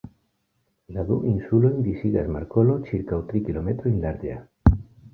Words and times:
La 0.97 1.05
du 1.09 1.17
insulojn 1.33 1.85
disigas 1.89 2.33
markolo 2.39 2.81
ĉirkaŭ 2.91 3.23
tri 3.31 3.47
kilometrojn 3.51 4.05
larĝa. 4.09 4.43